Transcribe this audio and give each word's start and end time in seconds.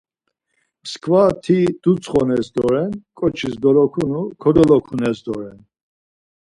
Mskva 0.83 1.23
ti 1.43 1.57
dutsxones 1.81 2.47
doren, 2.55 2.91
ǩoçiş 3.17 3.55
dolokunu 3.61 4.21
kodolokunes 4.41 5.17
doren. 5.25 5.57